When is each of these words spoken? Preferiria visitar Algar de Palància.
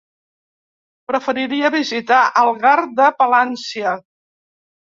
Preferiria 1.11 1.71
visitar 1.75 2.23
Algar 2.45 2.73
de 3.03 3.13
Palància. 3.23 3.95